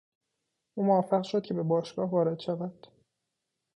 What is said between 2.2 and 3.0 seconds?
شود.